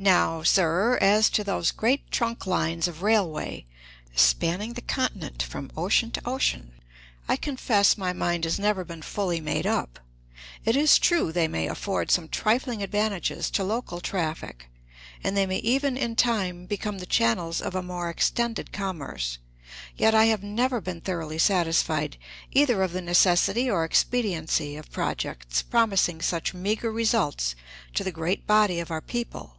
Now, 0.00 0.44
sir, 0.44 0.96
as 1.00 1.28
to 1.30 1.42
those 1.42 1.72
great 1.72 2.08
trunk 2.12 2.46
lines 2.46 2.86
of 2.86 3.02
railway, 3.02 3.66
spanning 4.14 4.74
the 4.74 4.80
continent 4.80 5.42
from 5.42 5.72
ocean 5.76 6.12
to 6.12 6.22
ocean, 6.24 6.70
I 7.26 7.34
confess 7.34 7.98
my 7.98 8.12
mind 8.12 8.44
has 8.44 8.60
never 8.60 8.84
been 8.84 9.02
fully 9.02 9.40
made 9.40 9.66
up. 9.66 9.98
It 10.64 10.76
is 10.76 11.00
true 11.00 11.32
they 11.32 11.48
may 11.48 11.66
afford 11.66 12.12
some 12.12 12.28
trifling 12.28 12.80
advantages 12.80 13.50
to 13.50 13.64
local 13.64 14.00
traffic, 14.00 14.68
and 15.24 15.36
they 15.36 15.46
may 15.46 15.58
even 15.58 15.96
in 15.96 16.14
time 16.14 16.66
become 16.66 16.98
the 16.98 17.04
channels 17.04 17.60
of 17.60 17.74
a 17.74 17.82
more 17.82 18.08
extended 18.08 18.70
commerce. 18.72 19.38
Yet 19.96 20.14
I 20.14 20.26
have 20.26 20.44
never 20.44 20.80
been 20.80 21.00
thoroughly 21.00 21.38
satisfied 21.38 22.18
either 22.52 22.84
of 22.84 22.92
the 22.92 23.02
necessity 23.02 23.68
or 23.68 23.82
expediency 23.84 24.76
of 24.76 24.92
projects 24.92 25.60
promising 25.60 26.20
such 26.22 26.54
meagre 26.54 26.92
results 26.92 27.56
to 27.94 28.04
the 28.04 28.12
great 28.12 28.46
body 28.46 28.78
of 28.78 28.92
our 28.92 29.00
people. 29.02 29.56